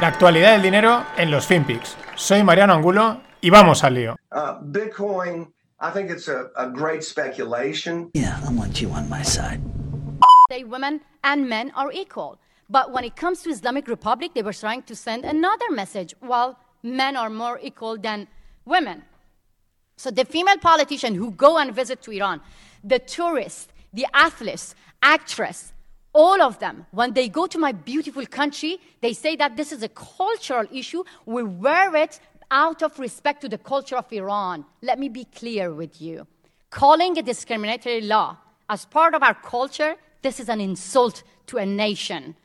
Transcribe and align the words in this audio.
La 0.00 0.08
actualidad 0.08 0.52
del 0.52 0.62
dinero 0.62 1.06
en 1.16 1.30
los 1.30 1.46
FinPix. 1.46 1.96
Soy 2.16 2.42
Mariano 2.42 2.74
Angulo 2.74 3.20
y 3.40 3.50
vamos 3.50 3.84
al 3.84 3.94
lío. 3.94 4.16
Uh, 4.32 4.58
Bitcoin, 4.60 5.52
I 5.80 5.90
think 5.92 6.10
it's 6.10 6.26
a, 6.26 6.50
a 6.56 6.66
great 6.66 7.04
speculation. 7.04 8.10
Yeah, 8.12 8.40
I 8.44 8.52
want 8.52 8.80
you 8.80 8.90
on 8.90 9.08
my 9.08 9.22
side. 9.22 9.60
Say 10.50 10.64
women 10.64 11.00
and 11.22 11.48
men 11.48 11.70
are 11.76 11.92
equal. 11.92 12.38
But 12.68 12.90
when 12.92 13.04
it 13.04 13.14
comes 13.14 13.42
to 13.42 13.50
Islamic 13.50 13.86
Republic, 13.86 14.32
they 14.34 14.42
were 14.42 14.52
trying 14.52 14.82
to 14.82 14.96
send 14.96 15.24
another 15.24 15.70
message. 15.70 16.14
Well, 16.20 16.58
men 16.82 17.14
are 17.14 17.30
more 17.30 17.60
equal 17.62 17.96
than 17.96 18.26
women. 18.64 19.04
So 19.96 20.10
the 20.10 20.24
female 20.24 20.58
politician 20.58 21.14
who 21.14 21.30
go 21.30 21.56
and 21.56 21.72
visit 21.72 22.02
to 22.02 22.10
Iran, 22.10 22.40
the 22.82 22.98
tourist, 22.98 23.72
the 23.92 24.06
athletes, 24.12 24.74
actress, 25.02 25.72
all 26.14 26.40
of 26.40 26.60
them, 26.60 26.86
when 26.92 27.12
they 27.12 27.28
go 27.28 27.46
to 27.46 27.58
my 27.58 27.72
beautiful 27.72 28.24
country, 28.24 28.78
they 29.02 29.12
say 29.12 29.34
that 29.36 29.56
this 29.56 29.72
is 29.72 29.82
a 29.82 29.88
cultural 29.88 30.64
issue. 30.72 31.02
We 31.26 31.42
wear 31.42 31.94
it 31.96 32.20
out 32.50 32.82
of 32.82 32.98
respect 33.00 33.40
to 33.42 33.48
the 33.48 33.58
culture 33.58 33.96
of 33.96 34.10
Iran. 34.12 34.64
Let 34.80 34.98
me 34.98 35.08
be 35.08 35.24
clear 35.24 35.74
with 35.74 36.00
you. 36.00 36.26
Calling 36.70 37.18
a 37.18 37.22
discriminatory 37.22 38.02
law 38.02 38.36
as 38.68 38.86
part 38.86 39.14
of 39.14 39.22
our 39.22 39.34
culture, 39.34 39.96
this 40.22 40.38
is 40.38 40.48
an 40.48 40.60
insult 40.60 41.24
to 41.48 41.58
a 41.58 41.66
nation. 41.66 42.36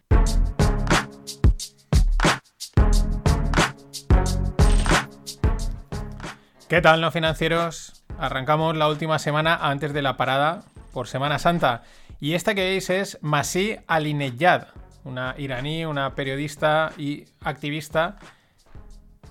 ¿Qué 6.67 6.81
tal, 6.81 7.01
no 7.01 7.11
financieros? 7.11 8.03
Arrancamos 8.19 8.75
la 8.75 8.87
última 8.89 9.17
semana 9.17 9.55
antes 9.61 9.93
de 9.93 10.01
la 10.01 10.17
parada 10.17 10.63
por 10.93 11.07
Semana 11.07 11.39
Santa. 11.39 11.83
Y 12.19 12.33
esta 12.33 12.53
que 12.53 12.63
veis 12.63 12.89
es 12.89 13.17
Masi 13.21 13.77
Alinejad, 13.87 14.67
una 15.05 15.35
iraní, 15.37 15.85
una 15.85 16.15
periodista 16.15 16.91
y 16.97 17.25
activista, 17.41 18.17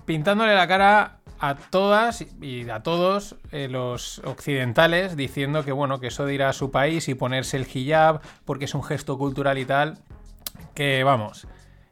pintándole 0.05 0.55
la 0.55 0.67
cara 0.67 1.19
a 1.39 1.55
todas 1.55 2.25
y 2.41 2.69
a 2.69 2.81
todos 2.81 3.35
eh, 3.51 3.67
los 3.69 4.19
occidentales, 4.25 5.15
diciendo 5.15 5.63
que 5.63 5.71
bueno, 5.71 5.99
que 5.99 6.07
eso 6.07 6.25
de 6.25 6.33
ir 6.33 6.43
a 6.43 6.51
su 6.51 6.71
país 6.71 7.07
y 7.07 7.15
ponerse 7.15 7.57
el 7.57 7.67
hijab 7.71 8.21
porque 8.43 8.65
es 8.65 8.73
un 8.73 8.83
gesto 8.83 9.17
cultural 9.17 9.57
y 9.57 9.65
tal, 9.65 9.99
que 10.73 11.03
vamos, 11.03 11.47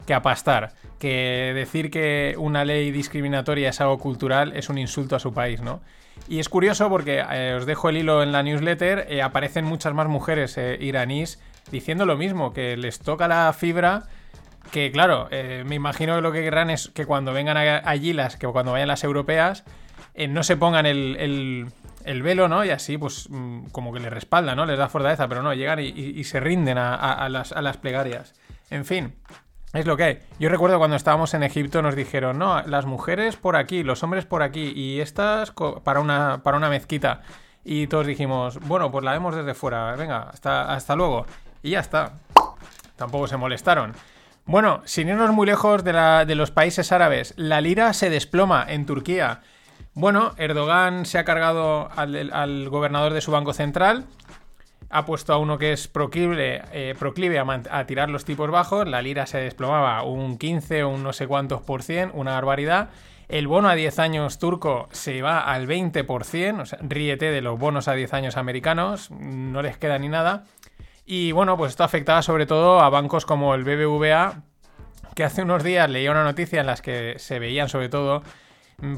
que 0.06 0.14
apastar, 0.14 0.74
que 1.00 1.54
decir 1.56 1.92
que 1.92 2.36
una 2.38 2.66
ley 2.66 2.92
discriminatoria 2.92 3.70
es 3.70 3.80
algo 3.80 4.00
cultural 4.00 4.54
es 4.56 4.70
un 4.70 4.78
insulto 4.78 5.16
a 5.16 5.20
su 5.20 5.34
país, 5.34 5.62
¿no? 5.62 5.82
Y 6.28 6.40
es 6.40 6.50
curioso 6.50 6.90
porque 6.90 7.24
eh, 7.32 7.54
os 7.58 7.66
dejo 7.66 7.90
el 7.90 7.98
hilo 7.98 8.22
en 8.22 8.32
la 8.32 8.44
newsletter, 8.44 9.08
eh, 9.10 9.22
aparecen 9.22 9.64
muchas 9.66 9.94
más 9.94 10.08
mujeres 10.08 10.58
eh, 10.58 10.78
iraníes 10.82 11.40
diciendo 11.72 12.06
lo 12.06 12.18
mismo, 12.18 12.54
que 12.54 12.76
les 12.78 13.00
toca 13.00 13.28
la 13.28 13.52
fibra, 13.54 14.04
que 14.72 14.92
claro, 14.92 15.30
me 15.66 15.76
imagino 15.76 16.16
que 16.16 16.22
lo 16.22 16.32
que 16.32 16.42
querrán 16.42 16.70
es 16.70 16.90
que 16.90 17.06
cuando 17.06 17.32
vengan 17.34 17.58
allí 17.58 18.14
las, 18.14 18.36
que 18.38 18.48
cuando 18.48 18.72
vayan 18.74 18.88
las 18.88 19.04
europeas, 19.04 19.64
no 20.30 20.44
se 20.44 20.56
pongan 20.58 20.86
el, 20.86 21.16
el- 21.20 21.68
el 22.06 22.22
velo, 22.22 22.48
¿no? 22.48 22.64
Y 22.64 22.70
así, 22.70 22.98
pues, 22.98 23.28
mm, 23.30 23.66
como 23.74 23.92
que 23.92 24.00
les 24.00 24.12
respalda, 24.14 24.56
¿no? 24.56 24.66
Les 24.66 24.78
da 24.78 24.88
fortaleza, 24.88 25.28
pero 25.28 25.42
no, 25.44 25.54
llegan 25.54 25.80
y, 25.82 26.24
se 26.24 26.40
rinden 26.40 26.78
a 26.78 27.28
las 27.30 27.78
plegarias. 27.78 28.34
En 28.70 28.86
fin, 28.86 29.14
es 29.74 29.86
lo 29.86 29.98
que 29.98 30.04
hay. 30.04 30.20
Yo 30.40 30.50
recuerdo 30.50 30.78
cuando 30.80 30.96
estábamos 30.96 31.34
en 31.34 31.44
Egipto 31.44 31.82
nos 31.82 31.96
dijeron, 31.96 32.38
no, 32.40 32.62
las 32.64 32.86
mujeres 32.86 33.36
por 33.36 33.56
aquí, 33.56 33.84
los 33.84 34.02
hombres 34.04 34.26
por 34.26 34.42
aquí 34.42 34.72
y 34.76 35.02
estas 35.02 35.52
para 35.84 36.00
una, 36.00 36.42
para 36.44 36.58
una 36.58 36.70
mezquita. 36.70 37.22
Y 37.64 37.88
todos 37.88 38.08
dijimos, 38.08 38.60
bueno, 38.62 38.92
pues 38.92 39.04
la 39.04 39.12
vemos 39.12 39.36
desde 39.36 39.54
fuera, 39.54 39.94
venga, 39.96 40.30
hasta, 40.32 40.74
hasta 40.74 40.96
luego. 40.96 41.26
Y 41.62 41.72
ya 41.72 41.80
está. 41.82 42.14
Tampoco 42.96 43.28
se 43.28 43.36
molestaron. 43.38 43.94
Bueno, 44.46 44.82
sin 44.86 45.10
irnos 45.10 45.32
muy 45.32 45.46
lejos 45.46 45.84
de, 45.84 45.92
la- 45.94 46.24
de 46.24 46.36
los 46.36 46.52
países 46.52 46.92
árabes, 46.94 47.34
la 47.36 47.60
lira 47.60 47.92
se 47.94 48.10
desploma 48.10 48.66
en 48.68 48.86
Turquía. 48.86 49.42
Bueno, 49.94 50.32
Erdogan 50.38 51.06
se 51.06 51.18
ha 51.20 51.26
cargado 51.26 51.90
al, 51.98 52.32
al 52.32 52.70
gobernador 52.70 53.12
de 53.14 53.20
su 53.22 53.32
banco 53.32 53.52
central, 53.52 54.06
ha 54.90 55.06
puesto 55.06 55.34
a 55.34 55.38
uno 55.38 55.58
que 55.58 55.74
es 55.74 55.88
proclive, 55.88 56.62
eh, 56.72 56.96
proclive 56.98 57.40
a, 57.40 57.86
tirar 57.86 58.10
los 58.10 58.26
tipos 58.26 58.50
bajos, 58.50 58.88
la 58.88 59.02
lira 59.02 59.26
se 59.26 59.40
desplomaba 59.40 60.02
un 60.04 60.38
15 60.38 60.84
o 60.84 60.90
un 60.90 61.04
no 61.04 61.14
sé 61.14 61.28
cuántos 61.28 61.62
por 61.62 61.84
cien, 61.84 62.12
una 62.14 62.34
barbaridad. 62.34 62.90
El 63.28 63.48
bono 63.48 63.68
a 63.68 63.76
10 63.76 64.00
años 64.00 64.40
turco 64.40 64.88
se 64.92 65.22
va 65.22 65.42
al 65.42 65.68
20%, 65.68 66.62
o 66.62 66.66
sea, 66.66 66.80
ríete 66.82 67.30
de 67.32 67.42
los 67.42 67.60
bonos 67.60 67.90
a 67.90 67.94
10 67.94 68.14
años 68.14 68.38
americanos, 68.38 69.12
no 69.12 69.62
les 69.62 69.78
queda 69.78 70.00
ni 70.00 70.08
nada. 70.08 70.46
Y 71.06 71.34
bueno, 71.34 71.58
pues 71.58 71.72
esto 71.72 71.84
afectaba 71.84 72.22
sobre 72.22 72.46
todo 72.46 72.80
a 72.80 72.90
bancos 72.90 73.26
como 73.26 73.54
el 73.54 73.66
BBVA, 73.66 74.44
que 75.14 75.24
hace 75.26 75.42
unos 75.42 75.64
días 75.64 75.90
leía 75.90 76.12
una 76.12 76.24
noticia 76.24 76.62
en 76.62 76.68
las 76.68 76.82
que 76.82 77.16
se 77.18 77.40
veían 77.40 77.68
sobre 77.68 77.90
todo 77.90 78.24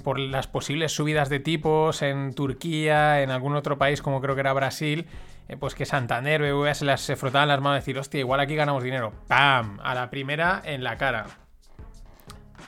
por 0.04 0.20
las 0.20 0.48
posibles 0.48 0.92
subidas 0.92 1.30
de 1.30 1.40
tipos 1.40 2.02
en 2.02 2.34
Turquía, 2.34 3.22
en 3.22 3.32
algún 3.32 3.56
otro 3.56 3.78
país 3.78 4.02
como 4.02 4.20
creo 4.20 4.36
que 4.36 4.42
era 4.42 4.52
Brasil, 4.52 5.08
eh, 5.48 5.56
pues 5.58 5.74
que 5.74 5.86
Santander, 5.86 6.42
BBVA 6.42 6.74
se, 6.74 6.86
las, 6.86 7.02
se 7.02 7.16
frotaban 7.16 7.48
las 7.48 7.62
manos 7.62 7.78
y 7.78 7.80
decir, 7.82 7.98
hostia, 7.98 8.20
igual 8.20 8.42
aquí 8.42 8.56
ganamos 8.56 8.84
dinero. 8.84 9.14
¡Pam! 9.28 9.80
A 9.82 9.96
la 9.96 10.10
primera 10.10 10.62
en 10.66 10.84
la 10.84 10.98
cara. 10.98 11.28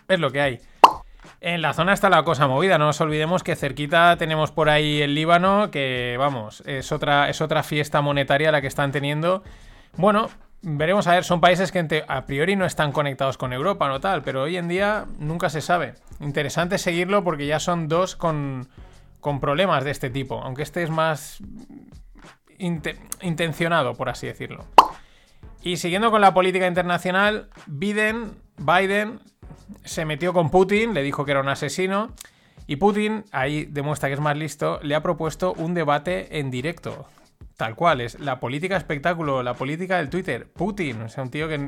Es 0.08 0.20
lo 0.20 0.32
que 0.32 0.42
hay. 0.42 0.60
En 1.42 1.62
la 1.62 1.74
zona 1.74 1.94
está 1.94 2.10
la 2.10 2.24
cosa 2.24 2.48
movida, 2.48 2.78
no 2.78 2.86
nos 2.86 3.02
olvidemos 3.02 3.44
que 3.44 3.56
cerquita 3.56 4.16
tenemos 4.18 4.52
por 4.52 4.70
ahí 4.70 5.02
el 5.02 5.14
Líbano, 5.14 5.70
que 5.70 6.16
vamos, 6.18 6.64
es 6.66 6.92
otra, 6.92 7.30
es 7.30 7.42
otra 7.42 7.64
fiesta 7.64 8.02
monetaria 8.02 8.52
la 8.52 8.62
que 8.62 8.68
están 8.68 8.92
teniendo. 8.92 9.44
Bueno, 9.98 10.30
veremos 10.62 11.08
a 11.08 11.12
ver, 11.12 11.24
son 11.24 11.42
países 11.42 11.72
que 11.72 12.04
a 12.08 12.26
priori 12.26 12.56
no 12.56 12.66
están 12.66 12.92
conectados 12.92 13.38
con 13.38 13.54
Europa, 13.54 13.88
no 13.88 14.00
tal, 14.00 14.22
pero 14.22 14.44
hoy 14.44 14.58
en 14.58 14.68
día 14.68 15.06
nunca 15.20 15.50
se 15.50 15.62
sabe. 15.62 15.96
Interesante 16.20 16.78
seguirlo 16.78 17.24
porque 17.24 17.48
ya 17.48 17.60
son 17.60 17.88
dos 17.88 18.16
con, 18.16 18.70
con 19.20 19.40
problemas 19.40 19.84
de 19.84 19.92
este 19.92 20.10
tipo, 20.10 20.42
aunque 20.42 20.64
este 20.64 20.84
es 20.84 20.90
más 20.90 21.40
inte- 22.60 22.98
intencionado, 23.22 23.96
por 23.96 24.10
así 24.10 24.28
decirlo. 24.28 24.66
Y 25.64 25.78
siguiendo 25.78 26.10
con 26.12 26.22
la 26.22 26.34
política 26.34 26.68
internacional, 26.68 27.50
Biden, 27.68 28.32
Biden 28.58 29.20
se 29.84 30.06
metió 30.06 30.34
con 30.34 30.50
Putin, 30.50 30.94
le 30.94 31.04
dijo 31.04 31.26
que 31.26 31.32
era 31.32 31.42
un 31.42 31.50
asesino. 31.50 32.14
Y 32.68 32.78
Putin, 32.78 33.26
ahí 33.32 33.66
demuestra 33.66 34.08
que 34.10 34.14
es 34.14 34.20
más 34.20 34.38
listo, 34.38 34.80
le 34.82 34.96
ha 34.96 35.02
propuesto 35.02 35.54
un 35.54 35.74
debate 35.74 36.40
en 36.40 36.50
directo. 36.52 37.06
Tal 37.62 37.76
cual, 37.76 38.02
es 38.02 38.20
la 38.20 38.40
política 38.40 38.76
espectáculo, 38.76 39.44
la 39.44 39.54
política 39.54 39.98
del 39.98 40.10
Twitter. 40.10 40.52
Putin, 40.52 41.04
o 41.04 41.10
sea, 41.10 41.22
un 41.22 41.30
tío 41.30 41.48
que 41.48 41.60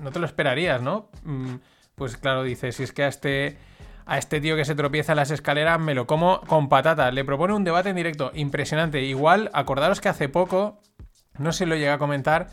no 0.00 0.10
te 0.10 0.18
lo 0.18 0.24
esperarías, 0.24 0.80
¿no? 0.80 1.10
Mm, 1.24 1.56
Pues 1.94 2.16
claro, 2.16 2.42
dice, 2.42 2.72
si 2.72 2.84
es 2.84 2.92
que 2.92 3.02
a 3.02 3.08
este, 3.08 3.58
a 4.06 4.16
este 4.16 4.40
tío 4.40 4.56
que 4.56 4.64
se 4.64 4.74
tropieza 4.74 5.12
en 5.12 5.16
las 5.16 5.30
escaleras 5.30 5.78
me 5.78 5.92
lo 5.92 6.06
como 6.06 6.40
con 6.40 6.70
patatas. 6.70 7.12
Le 7.12 7.22
propone 7.26 7.52
un 7.52 7.64
debate 7.64 7.90
en 7.90 7.96
directo, 7.96 8.30
impresionante. 8.32 9.02
Igual, 9.02 9.50
acordaros 9.52 10.00
que 10.00 10.08
hace 10.08 10.30
poco, 10.30 10.80
no 11.36 11.52
si 11.52 11.66
lo 11.66 11.76
llega 11.76 11.92
a 11.92 11.98
comentar, 11.98 12.46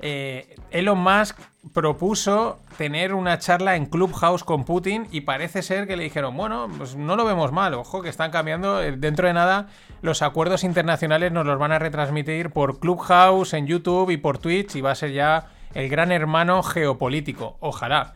eh, 0.00 0.54
Elon 0.70 0.98
Musk 0.98 1.38
propuso 1.72 2.58
tener 2.76 3.14
una 3.14 3.38
charla 3.38 3.76
en 3.76 3.86
Clubhouse 3.86 4.44
con 4.44 4.64
Putin 4.64 5.06
y 5.10 5.22
parece 5.22 5.62
ser 5.62 5.86
que 5.86 5.96
le 5.96 6.04
dijeron, 6.04 6.36
bueno, 6.36 6.68
pues 6.76 6.96
no 6.96 7.16
lo 7.16 7.24
vemos 7.24 7.52
mal, 7.52 7.74
ojo 7.74 8.02
que 8.02 8.08
están 8.08 8.30
cambiando, 8.30 8.82
eh, 8.82 8.92
dentro 8.96 9.26
de 9.26 9.34
nada 9.34 9.68
los 10.02 10.22
acuerdos 10.22 10.64
internacionales 10.64 11.32
nos 11.32 11.46
los 11.46 11.58
van 11.58 11.72
a 11.72 11.78
retransmitir 11.78 12.50
por 12.50 12.78
Clubhouse, 12.78 13.54
en 13.54 13.66
YouTube 13.66 14.10
y 14.10 14.18
por 14.18 14.38
Twitch 14.38 14.76
y 14.76 14.80
va 14.80 14.90
a 14.90 14.94
ser 14.94 15.12
ya 15.12 15.48
el 15.72 15.88
gran 15.88 16.12
hermano 16.12 16.62
geopolítico, 16.62 17.56
ojalá. 17.60 18.14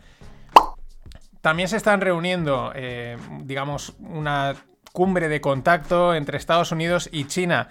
También 1.41 1.69
se 1.69 1.77
están 1.77 2.01
reuniendo, 2.01 2.73
eh, 2.75 3.17
digamos, 3.45 3.95
una 4.01 4.55
cumbre 4.93 5.29
de 5.29 5.41
contacto 5.41 6.15
entre 6.15 6.37
Estados 6.39 6.73
Unidos 6.73 7.09
y 7.13 7.25
China. 7.25 7.69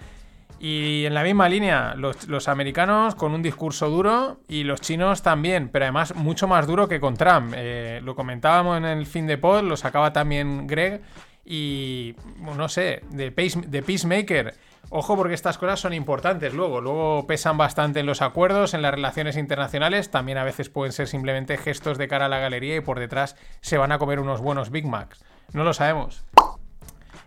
Y 0.60 1.04
en 1.06 1.14
la 1.14 1.22
misma 1.22 1.48
línea, 1.48 1.94
los, 1.96 2.48
americanos 2.48 3.14
con 3.14 3.32
un 3.32 3.42
discurso 3.42 3.88
duro 3.88 4.40
y 4.48 4.64
los 4.64 4.80
chinos 4.80 5.22
también, 5.22 5.68
pero 5.68 5.84
además 5.84 6.16
mucho 6.16 6.48
más 6.48 6.66
duro 6.66 6.88
que 6.88 6.98
con 6.98 7.16
Trump. 7.16 7.52
Eh, 7.56 8.00
lo 8.02 8.16
comentábamos 8.16 8.76
en 8.78 8.84
el 8.84 9.06
fin 9.06 9.26
de 9.28 9.38
pod, 9.38 9.62
lo 9.62 9.76
sacaba 9.76 10.12
también 10.12 10.66
Greg 10.66 11.00
y, 11.44 12.16
no 12.56 12.68
sé, 12.68 13.02
de, 13.10 13.30
pace- 13.30 13.66
de 13.68 13.82
Peacemaker. 13.82 14.54
Ojo 14.90 15.16
porque 15.16 15.34
estas 15.34 15.58
cosas 15.58 15.78
son 15.78 15.92
importantes 15.92 16.54
luego, 16.54 16.80
luego 16.80 17.26
pesan 17.26 17.56
bastante 17.56 18.00
en 18.00 18.06
los 18.06 18.20
acuerdos, 18.22 18.74
en 18.74 18.82
las 18.82 18.92
relaciones 18.92 19.36
internacionales, 19.36 20.10
también 20.10 20.38
a 20.38 20.44
veces 20.44 20.70
pueden 20.70 20.92
ser 20.92 21.06
simplemente 21.08 21.56
gestos 21.58 21.98
de 21.98 22.08
cara 22.08 22.26
a 22.26 22.28
la 22.28 22.38
galería 22.38 22.74
y 22.76 22.80
por 22.80 22.98
detrás 22.98 23.36
se 23.60 23.76
van 23.78 23.92
a 23.92 23.98
comer 23.98 24.18
unos 24.18 24.40
buenos 24.40 24.70
Big 24.70 24.86
Macs. 24.86 25.24
No 25.52 25.62
lo 25.62 25.72
sabemos. 25.72 26.24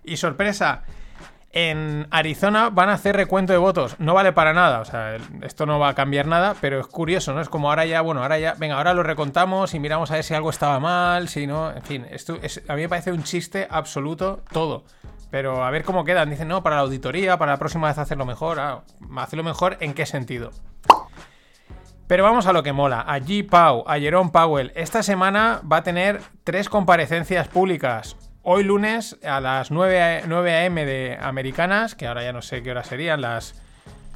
Y 0.04 0.18
sorpresa, 0.18 0.84
en 1.54 2.08
Arizona 2.12 2.70
van 2.70 2.90
a 2.90 2.94
hacer 2.94 3.16
recuento 3.16 3.54
de 3.54 3.60
votos. 3.60 3.96
No 4.00 4.14
vale 4.14 4.34
para 4.34 4.54
nada, 4.54 4.80
o 4.80 4.86
sea, 4.86 5.18
esto 5.42 5.66
no 5.66 5.80
va 5.80 5.90
a 5.90 5.96
cambiar 5.96 6.28
nada, 6.28 6.56
pero 6.62 6.80
es 6.80 6.88
curioso, 6.88 7.34
¿no? 7.34 7.42
Es 7.42 7.50
como 7.50 7.70
ahora 7.70 7.86
ya, 7.86 8.02
bueno, 8.02 8.22
ahora 8.22 8.40
ya, 8.40 8.56
venga, 8.58 8.78
ahora 8.78 8.94
lo 8.94 9.04
recontamos 9.04 9.74
y 9.74 9.80
miramos 9.80 10.12
a 10.12 10.16
ver 10.16 10.24
si 10.24 10.34
algo 10.34 10.50
estaba 10.50 10.80
mal, 10.80 11.28
si 11.28 11.48
no, 11.48 11.72
en 11.72 11.82
fin, 11.82 12.06
esto 12.10 12.38
es, 12.42 12.62
a 12.68 12.76
mí 12.76 12.82
me 12.82 12.90
parece 12.90 13.12
un 13.12 13.24
chiste 13.24 13.68
absoluto 13.70 14.44
todo. 14.52 14.84
Pero 15.32 15.64
a 15.64 15.72
ver 15.72 15.86
cómo 15.86 16.04
quedan. 16.04 16.30
Dicen, 16.30 16.50
no, 16.50 16.62
para 16.62 16.76
la 16.76 16.82
auditoría, 16.82 17.38
para 17.38 17.54
la 17.54 17.58
próxima 17.58 17.88
vez 17.88 17.98
hacerlo 17.98 18.26
mejor. 18.26 18.60
Ah, 18.60 18.82
hacerlo 19.16 19.46
mejor, 19.46 19.78
¿en 19.80 19.94
qué 19.94 20.06
sentido? 20.06 20.52
Pero 22.06 22.26
vamos 22.26 22.46
a 22.48 22.52
lo 22.52 22.62
que 22.64 22.74
mola. 22.74 23.00
A 23.08 23.20
G. 23.20 23.50
Pau, 23.50 23.86
a 23.88 23.98
Jerome 23.98 24.32
Powell. 24.32 24.74
Esta 24.76 25.02
semana 25.02 25.62
va 25.72 25.78
a 25.78 25.84
tener 25.84 26.20
tres 26.44 26.68
comparecencias 26.68 27.48
públicas. 27.48 28.18
Hoy 28.44 28.64
lunes 28.64 29.20
a 29.24 29.40
las 29.40 29.70
9, 29.70 30.24
9 30.28 30.56
a.m. 30.56 30.84
de 30.84 31.16
americanas, 31.22 31.94
que 31.94 32.08
ahora 32.08 32.24
ya 32.24 32.34
no 32.34 32.42
sé 32.42 32.64
qué 32.64 32.72
hora 32.72 32.84
serían, 32.84 33.22
las 33.22 33.62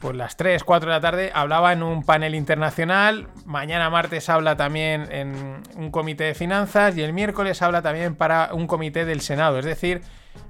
pues 0.01 0.15
las 0.15 0.35
3, 0.35 0.63
4 0.63 0.89
de 0.89 0.95
la 0.95 0.99
tarde, 0.99 1.31
hablaba 1.33 1.71
en 1.73 1.83
un 1.83 2.03
panel 2.03 2.33
internacional, 2.33 3.27
mañana 3.45 3.89
martes 3.91 4.27
habla 4.29 4.57
también 4.57 5.07
en 5.11 5.61
un 5.75 5.91
comité 5.91 6.23
de 6.23 6.33
finanzas 6.33 6.97
y 6.97 7.03
el 7.03 7.13
miércoles 7.13 7.61
habla 7.61 7.83
también 7.83 8.15
para 8.15 8.49
un 8.53 8.65
comité 8.65 9.05
del 9.05 9.21
Senado, 9.21 9.59
es 9.59 9.65
decir, 9.65 10.01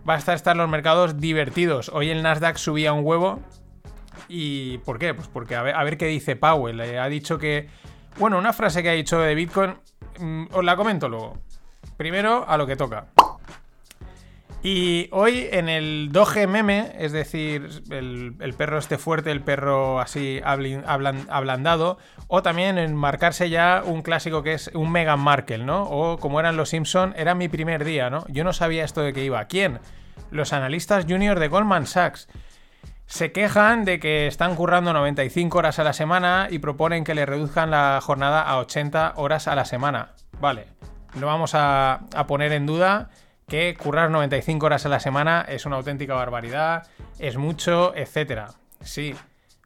va 0.07 0.15
a 0.15 0.17
estar 0.17 0.55
los 0.55 0.69
mercados 0.69 1.19
divertidos. 1.19 1.89
Hoy 1.89 2.09
el 2.09 2.23
Nasdaq 2.23 2.55
subía 2.55 2.93
un 2.93 3.05
huevo 3.05 3.41
y 4.29 4.77
¿por 4.79 4.99
qué? 4.99 5.13
Pues 5.13 5.27
porque 5.27 5.55
a 5.55 5.61
ver, 5.61 5.75
a 5.75 5.83
ver 5.83 5.97
qué 5.97 6.07
dice 6.07 6.37
Powell, 6.37 6.79
eh, 6.79 6.97
ha 6.97 7.07
dicho 7.07 7.37
que, 7.37 7.67
bueno, 8.19 8.37
una 8.37 8.53
frase 8.53 8.81
que 8.83 8.89
ha 8.89 8.93
dicho 8.93 9.19
de 9.19 9.35
Bitcoin, 9.35 9.75
mm, 10.17 10.45
os 10.53 10.63
la 10.63 10.77
comento 10.77 11.09
luego. 11.09 11.37
Primero 11.97 12.45
a 12.47 12.57
lo 12.57 12.65
que 12.65 12.77
toca. 12.77 13.07
Y 14.65 15.09
hoy 15.11 15.47
en 15.51 15.69
el 15.69 16.09
Doge 16.11 16.47
meme, 16.47 16.91
es 16.97 17.11
decir, 17.11 17.83
el, 17.91 18.55
perro 18.57 18.79
este 18.79 18.97
fuerte, 18.97 19.29
el 19.29 19.41
perro 19.41 19.99
así 19.99 20.41
ablandado, 20.43 21.99
o 22.27 22.41
también 22.41 22.79
en 22.79 22.95
marcarse 22.95 23.51
ya 23.51 23.83
un 23.85 24.01
clásico 24.01 24.41
que 24.41 24.53
es 24.53 24.71
un 24.73 24.91
Meghan 24.91 25.19
Markle, 25.19 25.59
¿no? 25.59 25.83
O 25.83 26.17
como 26.17 26.39
eran 26.39 26.57
los 26.57 26.69
Simpson, 26.69 27.13
era 27.15 27.35
mi 27.35 27.47
primer 27.47 27.85
día, 27.85 28.09
¿no? 28.09 28.25
Yo 28.27 28.43
no 28.43 28.53
sabía 28.53 28.83
esto 28.83 29.01
de 29.01 29.13
que 29.13 29.23
iba. 29.23 29.45
¿Quién? 29.45 29.81
Los 30.31 30.51
analistas 30.51 31.05
junior 31.07 31.37
de 31.39 31.47
Goldman 31.47 31.85
Sachs. 31.85 32.27
Se 33.05 33.31
quejan 33.31 33.85
de 33.85 33.99
que 33.99 34.25
están 34.25 34.55
currando 34.55 34.93
95 34.93 35.59
horas 35.59 35.77
a 35.77 35.83
la 35.83 35.93
semana 35.93 36.47
y 36.49 36.57
proponen 36.57 37.03
que 37.03 37.13
le 37.13 37.27
reduzcan 37.27 37.69
la 37.69 37.99
jornada 38.01 38.41
a 38.41 38.57
80 38.57 39.13
horas 39.17 39.47
a 39.47 39.53
la 39.53 39.65
semana. 39.65 40.13
Vale, 40.41 40.69
no 41.13 41.27
vamos 41.27 41.53
a, 41.53 41.99
a 42.15 42.25
poner 42.25 42.51
en 42.51 42.65
duda 42.65 43.11
que 43.47 43.75
currar 43.75 44.09
95 44.09 44.65
horas 44.65 44.85
a 44.85 44.89
la 44.89 44.99
semana 44.99 45.45
es 45.47 45.65
una 45.65 45.75
auténtica 45.77 46.13
barbaridad, 46.15 46.87
es 47.19 47.37
mucho, 47.37 47.95
etcétera. 47.95 48.49
Sí, 48.81 49.15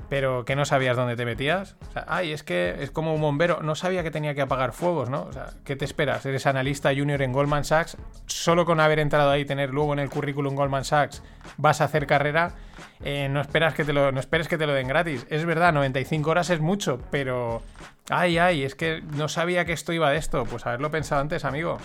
pero 0.08 0.46
que 0.46 0.56
no 0.56 0.66
sabías 0.66 0.96
dónde 0.96 1.16
te 1.16 1.26
metías. 1.26 1.76
O 1.90 1.92
sea, 1.92 2.06
ay, 2.08 2.32
es 2.32 2.44
que 2.44 2.76
es 2.80 2.92
como 2.92 3.14
un 3.14 3.22
bombero, 3.22 3.62
no 3.62 3.76
sabía 3.76 4.04
que 4.04 4.12
tenía 4.12 4.34
que 4.34 4.42
apagar 4.42 4.72
fuegos, 4.72 5.10
¿no? 5.10 5.24
O 5.24 5.34
sea, 5.34 5.48
¿qué 5.66 5.76
te 5.76 5.86
esperas? 5.86 6.26
Eres 6.26 6.46
analista 6.46 6.90
junior 6.96 7.22
en 7.22 7.32
Goldman 7.32 7.66
Sachs, 7.66 7.98
solo 8.26 8.66
con 8.66 8.80
haber 8.80 9.00
entrado 9.00 9.30
ahí, 9.30 9.46
tener 9.46 9.72
luego 9.72 9.94
en 9.94 10.00
el 10.00 10.10
currículum 10.10 10.56
Goldman 10.56 10.86
Sachs, 10.86 11.22
vas 11.58 11.82
a 11.82 11.86
hacer 11.86 12.08
carrera, 12.08 12.56
eh, 13.04 13.28
no, 13.30 13.42
esperas 13.42 13.74
que 13.74 13.86
te 13.86 13.94
lo, 13.94 14.12
no 14.12 14.20
esperes 14.20 14.48
que 14.48 14.58
te 14.58 14.66
lo 14.66 14.74
den 14.74 14.88
gratis. 14.88 15.26
Es 15.30 15.46
verdad, 15.46 15.74
95 15.74 16.30
horas 16.30 16.50
es 16.50 16.60
mucho, 16.60 17.00
pero... 17.12 17.62
Ay, 18.10 18.40
ay, 18.40 18.64
es 18.64 18.74
que 18.74 19.04
no 19.16 19.28
sabía 19.28 19.66
que 19.66 19.74
esto 19.74 19.94
iba 19.94 20.10
de 20.10 20.18
esto. 20.18 20.44
Pues 20.46 20.66
haberlo 20.66 20.90
pensado 20.90 21.22
antes, 21.22 21.46
amigo. 21.46 21.78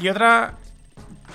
Y 0.00 0.08
otra 0.08 0.54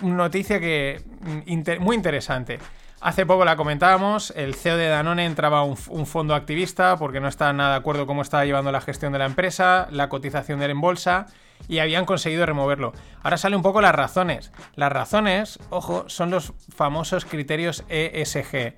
noticia 0.01 0.59
que 0.59 1.01
mm, 1.21 1.81
muy 1.81 1.95
interesante. 1.95 2.59
Hace 2.99 3.27
poco 3.27 3.45
la 3.45 3.55
comentábamos, 3.55 4.33
el 4.35 4.55
CEO 4.55 4.75
de 4.75 4.87
Danone 4.87 5.25
entraba 5.25 5.59
a 5.59 5.63
un, 5.63 5.77
fondo 5.77 6.33
activista 6.33 6.97
porque 6.97 7.19
no 7.19 7.27
está 7.27 7.53
nada 7.53 7.71
de 7.71 7.77
acuerdo 7.77 8.07
cómo 8.07 8.23
estaba 8.23 8.43
llevando 8.43 8.71
la 8.71 8.81
gestión 8.81 9.13
de 9.13 9.19
la 9.19 9.25
empresa, 9.25 9.87
la 9.91 10.09
cotización 10.09 10.57
de 10.57 10.65
él 10.65 10.71
en 10.71 10.81
bolsa 10.81 11.27
y 11.67 11.77
habían 11.77 12.05
conseguido 12.05 12.47
removerlo. 12.47 12.93
Ahora 13.21 13.37
sale 13.37 13.55
un 13.55 13.61
poco 13.61 13.81
las 13.81 13.93
razones. 13.93 14.51
Las 14.75 14.91
razones, 14.91 15.59
ojo, 15.69 16.05
son 16.07 16.31
los 16.31 16.53
famosos 16.75 17.25
criterios 17.25 17.83
ESG. 17.87 18.73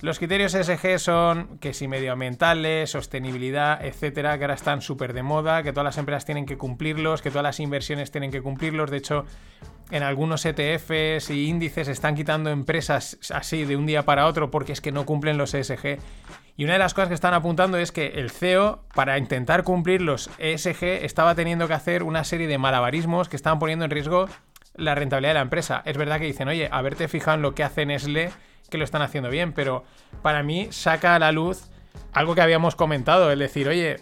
Los 0.00 0.18
criterios 0.18 0.54
ESG 0.54 1.00
son 1.00 1.58
que 1.58 1.74
si 1.74 1.88
medioambientales, 1.88 2.90
sostenibilidad, 2.90 3.84
etcétera, 3.84 4.38
que 4.38 4.44
ahora 4.44 4.54
están 4.54 4.80
súper 4.80 5.12
de 5.12 5.24
moda, 5.24 5.64
que 5.64 5.72
todas 5.72 5.86
las 5.86 5.98
empresas 5.98 6.24
tienen 6.24 6.46
que 6.46 6.56
cumplirlos, 6.56 7.20
que 7.20 7.30
todas 7.30 7.42
las 7.42 7.58
inversiones 7.58 8.12
tienen 8.12 8.30
que 8.30 8.40
cumplirlos. 8.40 8.92
De 8.92 8.98
hecho, 8.98 9.24
en 9.90 10.04
algunos 10.04 10.46
ETFs 10.46 11.30
y 11.30 11.48
índices 11.48 11.88
están 11.88 12.14
quitando 12.14 12.50
empresas 12.50 13.18
así 13.34 13.64
de 13.64 13.74
un 13.74 13.86
día 13.86 14.04
para 14.04 14.26
otro 14.26 14.52
porque 14.52 14.72
es 14.72 14.80
que 14.80 14.92
no 14.92 15.04
cumplen 15.04 15.36
los 15.36 15.52
ESG. 15.52 15.98
Y 16.56 16.62
una 16.62 16.74
de 16.74 16.78
las 16.78 16.94
cosas 16.94 17.08
que 17.08 17.14
están 17.14 17.34
apuntando 17.34 17.76
es 17.76 17.90
que 17.90 18.06
el 18.06 18.30
CEO, 18.30 18.84
para 18.94 19.18
intentar 19.18 19.64
cumplir 19.64 20.00
los 20.00 20.30
ESG, 20.38 20.84
estaba 21.04 21.34
teniendo 21.34 21.66
que 21.66 21.74
hacer 21.74 22.04
una 22.04 22.22
serie 22.22 22.46
de 22.46 22.58
malabarismos 22.58 23.28
que 23.28 23.34
estaban 23.34 23.58
poniendo 23.58 23.84
en 23.84 23.90
riesgo 23.90 24.28
la 24.74 24.94
rentabilidad 24.94 25.30
de 25.30 25.34
la 25.34 25.42
empresa. 25.42 25.82
Es 25.84 25.96
verdad 25.96 26.20
que 26.20 26.26
dicen, 26.26 26.46
oye, 26.46 26.68
haberte 26.70 27.08
fijado 27.08 27.34
en 27.36 27.42
lo 27.42 27.56
que 27.56 27.64
hace 27.64 27.84
Nestlé 27.84 28.30
que 28.70 28.78
lo 28.78 28.84
están 28.84 29.02
haciendo 29.02 29.30
bien, 29.30 29.52
pero 29.52 29.84
para 30.22 30.42
mí 30.42 30.68
saca 30.70 31.14
a 31.14 31.18
la 31.18 31.32
luz 31.32 31.70
algo 32.12 32.34
que 32.34 32.40
habíamos 32.40 32.74
comentado, 32.76 33.30
es 33.30 33.38
decir, 33.38 33.68
oye, 33.68 33.96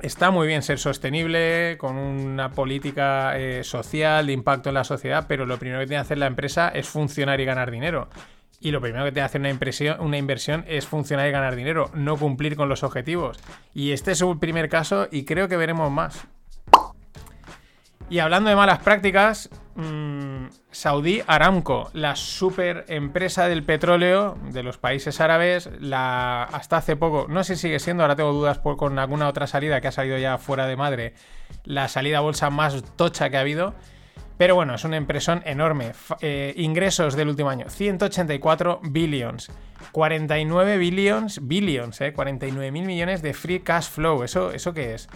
está 0.00 0.30
muy 0.30 0.46
bien 0.46 0.62
ser 0.62 0.78
sostenible, 0.78 1.76
con 1.78 1.96
una 1.96 2.50
política 2.50 3.38
eh, 3.38 3.64
social 3.64 4.26
de 4.26 4.32
impacto 4.32 4.68
en 4.68 4.74
la 4.74 4.84
sociedad, 4.84 5.26
pero 5.28 5.46
lo 5.46 5.58
primero 5.58 5.80
que 5.80 5.86
tiene 5.86 6.00
que 6.00 6.06
hacer 6.06 6.18
la 6.18 6.26
empresa 6.26 6.68
es 6.68 6.88
funcionar 6.88 7.40
y 7.40 7.44
ganar 7.44 7.70
dinero. 7.70 8.08
Y 8.60 8.70
lo 8.70 8.80
primero 8.80 9.04
que 9.04 9.10
tiene 9.10 9.22
que 9.22 9.26
hacer 9.26 9.40
una, 9.40 9.50
impresión, 9.50 10.00
una 10.00 10.18
inversión 10.18 10.64
es 10.68 10.86
funcionar 10.86 11.28
y 11.28 11.32
ganar 11.32 11.56
dinero, 11.56 11.90
no 11.94 12.16
cumplir 12.16 12.54
con 12.54 12.68
los 12.68 12.84
objetivos. 12.84 13.40
Y 13.74 13.90
este 13.90 14.12
es 14.12 14.20
un 14.20 14.38
primer 14.38 14.68
caso 14.68 15.08
y 15.10 15.24
creo 15.24 15.48
que 15.48 15.56
veremos 15.56 15.90
más. 15.90 16.26
Y 18.08 18.20
hablando 18.20 18.50
de 18.50 18.56
malas 18.56 18.78
prácticas, 18.80 19.50
mmm, 19.74 20.31
Saudi 20.72 21.22
Aramco, 21.26 21.90
la 21.92 22.16
super 22.16 22.86
empresa 22.88 23.46
del 23.48 23.62
petróleo 23.62 24.36
de 24.50 24.62
los 24.62 24.78
países 24.78 25.20
árabes, 25.20 25.70
la, 25.80 26.44
hasta 26.44 26.78
hace 26.78 26.96
poco, 26.96 27.26
no 27.28 27.44
sé 27.44 27.56
si 27.56 27.62
sigue 27.62 27.78
siendo, 27.78 28.02
ahora 28.02 28.16
tengo 28.16 28.32
dudas 28.32 28.58
por, 28.58 28.76
con 28.76 28.98
alguna 28.98 29.28
otra 29.28 29.46
salida 29.46 29.80
que 29.80 29.88
ha 29.88 29.92
salido 29.92 30.18
ya 30.18 30.38
fuera 30.38 30.66
de 30.66 30.76
madre, 30.76 31.14
la 31.64 31.88
salida 31.88 32.18
a 32.18 32.22
bolsa 32.22 32.50
más 32.50 32.82
tocha 32.96 33.30
que 33.30 33.36
ha 33.36 33.40
habido. 33.40 33.74
Pero 34.38 34.56
bueno, 34.56 34.74
es 34.74 34.82
una 34.82 34.96
impresión 34.96 35.42
enorme. 35.44 35.92
Eh, 36.20 36.54
ingresos 36.56 37.14
del 37.14 37.28
último 37.28 37.50
año, 37.50 37.68
184 37.68 38.80
billions. 38.82 39.52
49 39.92 40.78
billions, 40.78 41.46
billions, 41.46 42.00
eh, 42.00 42.12
49 42.12 42.72
mil 42.72 42.84
millones 42.84 43.22
de 43.22 43.34
free 43.34 43.60
cash 43.60 43.88
flow. 43.88 44.24
¿Eso, 44.24 44.50
eso 44.50 44.72
qué 44.72 44.94
es? 44.94 45.08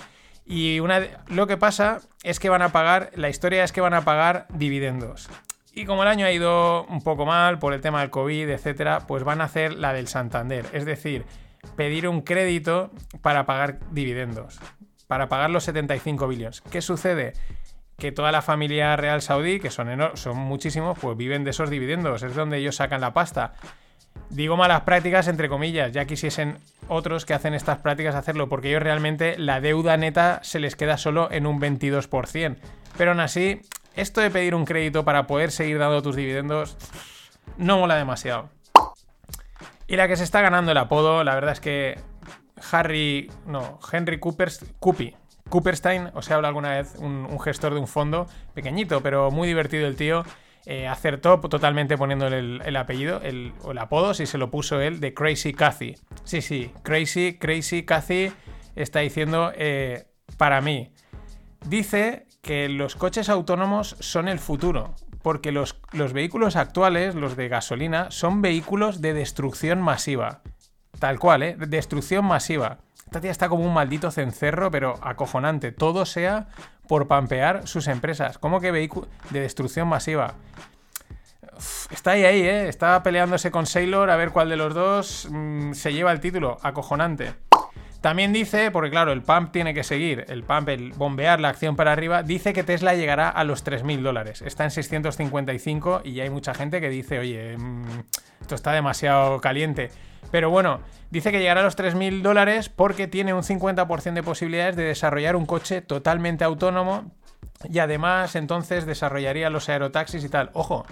Y 0.47 0.79
una, 0.79 1.03
lo 1.27 1.49
que 1.49 1.57
pasa 1.57 2.01
es 2.23 2.39
que 2.39 2.49
van 2.49 2.63
a 2.63 2.71
pagar, 2.71 3.11
la 3.17 3.29
historia 3.29 3.65
es 3.65 3.73
que 3.73 3.81
van 3.81 3.95
a 3.95 4.03
pagar 4.03 4.47
dividendos. 4.51 5.29
Y 5.73 5.85
como 5.85 6.05
el 6.05 6.09
año 6.09 6.25
ha 6.25 6.33
ido 6.33 6.85
un 6.85 7.03
poco 7.03 7.27
mal 7.27 7.59
por 7.59 7.75
el 7.75 7.81
tema 7.81 8.01
del 8.01 8.11
COVID, 8.11 8.49
etcétera, 8.49 9.01
pues 9.07 9.25
van 9.25 9.41
a 9.41 9.45
hacer 9.45 9.75
la 9.75 9.93
del 9.93 10.09
Santander. 10.09 10.65
Es 10.73 10.87
decir, 10.87 11.27
pedir 11.77 12.09
un 12.09 12.23
crédito 12.23 12.93
para 13.21 13.45
pagar 13.45 13.81
dividendos. 13.91 14.59
Para 15.09 15.29
pagar 15.29 15.51
los 15.51 15.65
75 15.65 16.29
billones. 16.29 16.63
¿Qué 16.63 16.81
sucede? 16.81 17.33
Que 17.99 18.13
toda 18.13 18.31
la 18.33 18.41
familia 18.41 18.97
real 18.97 19.21
saudí, 19.21 19.59
que 19.59 19.71
son, 19.71 19.89
son 20.15 20.39
muchísimos, 20.39 20.99
pues 20.99 21.17
viven 21.17 21.45
de 21.45 21.51
esos 21.51 21.71
dividendos. 21.71 22.23
Es 22.23 22.35
donde 22.35 22.59
ellos 22.59 22.77
sacan 22.77 23.01
la 23.01 23.13
pasta. 23.13 23.55
Digo 24.31 24.57
malas 24.57 24.83
prácticas 24.83 25.29
entre 25.29 25.49
comillas, 25.49 25.93
ya 25.93 26.05
quisiesen 26.05 26.59
otros 26.89 27.25
que 27.25 27.35
hacen 27.35 27.55
estas 27.55 27.79
prácticas 27.79 28.15
hacerlo, 28.15 28.49
porque 28.49 28.69
ellos 28.69 28.83
realmente 28.83 29.39
la 29.39 29.61
deuda 29.61 29.97
neta 29.97 30.41
se 30.43 30.59
les 30.59 30.77
queda 30.77 30.99
solo 30.99 31.31
en 31.31 31.47
un 31.47 31.61
22%. 31.61 32.57
Pero 32.99 33.13
aún 33.13 33.21
así, 33.21 33.61
esto 33.95 34.21
de 34.21 34.31
pedir 34.31 34.55
un 34.55 34.65
crédito 34.65 35.05
para 35.05 35.27
poder 35.27 35.51
seguir 35.51 35.79
dando 35.79 36.03
tus 36.03 36.17
dividendos 36.17 36.77
no 37.57 37.79
mola 37.79 37.97
demasiado. 37.97 38.51
Y 39.87 39.97
la 39.97 40.09
que 40.09 40.17
se 40.17 40.25
está 40.25 40.41
ganando 40.41 40.73
el 40.73 40.79
apodo, 40.79 41.23
la 41.23 41.35
verdad 41.35 41.53
es 41.53 41.61
que 41.61 41.99
Harry, 42.73 43.31
no, 43.47 43.79
Henry 43.93 44.19
Cooperstein, 44.19 46.11
o 46.15 46.23
sea, 46.23 46.37
habla 46.37 46.49
alguna 46.49 46.71
vez 46.71 46.97
un 46.99 47.39
gestor 47.39 47.75
de 47.75 47.81
un 47.81 47.87
fondo, 47.87 48.27
pequeñito, 48.55 49.01
pero 49.01 49.31
muy 49.31 49.47
divertido 49.47 49.87
el 49.87 49.95
tío 49.95 50.25
eh, 50.69 50.89
acertó 50.89 51.39
totalmente 51.39 51.97
poniéndole 51.97 52.39
el, 52.39 52.77
apellido, 52.77 53.21
el, 53.23 53.53
o 53.63 53.71
el 53.71 53.79
apodo, 53.79 54.15
si 54.15 54.27
se 54.27 54.37
lo 54.37 54.51
puso 54.51 54.81
él, 54.81 54.99
de 54.99 55.15
Crazy 55.15 55.55
Cathy. 55.55 55.95
Sí, 56.25 56.43
sí, 56.43 56.73
Crazy, 56.83 57.39
Crazy 57.39 57.85
Cathy 57.85 58.33
está 58.75 58.99
diciendo 58.99 59.53
eh, 59.55 60.09
para 60.37 60.61
mí. 60.61 60.91
Dice 61.69 62.27
que 62.43 62.69
los 62.69 62.97
coches 62.97 63.29
autónomos 63.29 63.97
son 64.01 64.27
el 64.27 64.41
futuro, 64.41 64.97
porque 65.23 65.53
los, 65.53 65.81
los 65.93 66.13
vehículos 66.13 66.57
actuales, 66.57 67.15
los 67.15 67.37
de 67.37 67.49
gasolina, 67.49 68.11
son 68.11 68.43
vehículos 68.43 69.01
de 69.01 69.15
destrucción 69.15 69.81
masiva. 69.81 70.43
Tal 70.99 71.21
cual, 71.21 71.43
¿eh? 71.45 71.57
Destrucción 71.59 72.25
masiva. 72.25 72.79
Esta 73.07 73.21
tía 73.21 73.31
está 73.31 73.49
como 73.49 73.65
un 73.65 73.73
maldito 73.73 74.11
cencerro, 74.11 74.71
pero 74.71 74.95
acojonante. 75.01 75.73
Todo 75.73 76.05
sea 76.05 76.49
por 76.89 77.07
pampear 77.07 77.67
sus 77.67 77.87
empresas. 77.89 78.39
¿Cómo 78.39 78.61
que 78.61 78.71
vehículo 78.71 79.09
de 79.31 79.41
destrucción 79.41 79.89
masiva? 79.89 80.35
está 81.91 82.13
ahí, 82.13 82.25
ahí, 82.25 82.41
¿eh? 82.43 82.69
Está 82.69 83.03
peleándose 83.03 83.51
con 83.51 83.67
Sailor 83.67 84.11
a 84.11 84.17
ver 84.17 84.31
cuál 84.31 84.49
de 84.51 84.57
los 84.57 84.75
dos 84.75 85.29
mm, 85.31 85.73
se 85.73 85.93
lleva 85.93 86.13
el 86.13 86.21
título. 86.21 86.59
Acojonante. 86.63 87.46
También 88.07 88.33
dice, 88.33 88.71
porque 88.71 88.91
claro, 88.91 89.11
el 89.11 89.23
pump 89.23 89.51
tiene 89.51 89.75
que 89.75 89.83
seguir, 89.83 90.27
el 90.29 90.45
pump, 90.45 90.69
el 90.69 90.93
bombear 90.93 91.41
la 91.41 91.49
acción 91.49 91.75
para 91.75 91.91
arriba, 91.91 92.23
dice 92.23 92.53
que 92.53 92.63
Tesla 92.63 92.95
llegará 92.95 93.29
a 93.29 93.43
los 93.43 93.67
3.000 93.67 94.01
dólares. 94.01 94.43
Está 94.43 94.63
en 94.63 94.71
655 94.71 96.03
y 96.05 96.21
hay 96.21 96.31
mucha 96.31 96.55
gente 96.55 96.81
que 96.81 96.89
dice, 96.89 97.19
oye, 97.19 97.59
mm, 97.59 97.85
esto 98.43 98.55
está 98.55 98.71
demasiado 98.71 99.41
caliente. 99.41 99.91
Pero 100.31 100.51
bueno, 100.51 100.83
dice 101.11 101.33
que 101.33 101.41
llegará 101.41 101.63
a 101.63 101.65
los 101.65 101.77
3.000 101.77 102.23
dólares 102.23 102.69
porque 102.69 103.09
tiene 103.09 103.35
un 103.35 103.43
50% 103.43 104.15
de 104.15 104.23
posibilidades 104.23 104.77
de 104.77 104.85
desarrollar 104.85 105.35
un 105.35 105.45
coche 105.45 105.81
totalmente 105.81 106.45
autónomo 106.45 107.11
y 107.69 107.81
además 107.81 108.37
entonces 108.37 108.87
desarrollaría 108.87 109.51
los 109.51 109.69
aerotaxis 109.69 110.23
y 110.23 110.29
tal. 110.29 110.51
Ojo, 110.53 110.87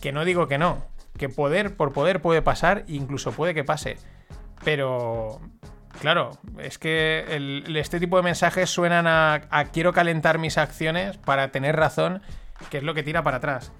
que 0.00 0.12
no 0.12 0.24
digo 0.24 0.46
que 0.46 0.58
no, 0.58 0.84
que 1.18 1.28
poder 1.28 1.74
por 1.76 1.92
poder 1.92 2.22
puede 2.22 2.40
pasar, 2.40 2.84
incluso 2.86 3.32
puede 3.32 3.52
que 3.52 3.64
pase. 3.64 3.96
Pero, 4.64 5.40
claro, 6.00 6.32
es 6.58 6.78
que 6.78 7.62
este 7.74 8.00
tipo 8.00 8.16
de 8.16 8.22
mensajes 8.22 8.70
suenan 8.70 9.06
a, 9.06 9.42
quiero 9.72 9.92
calentar 9.92 10.38
mis 10.38 10.58
acciones 10.58 11.16
para 11.18 11.48
tener 11.52 11.76
razón, 11.76 12.22
que 12.70 12.78
es 12.78 12.82
lo 12.84 12.94
que 12.94 13.02
tira 13.02 13.22
para 13.22 13.38
atrás. 13.38 13.72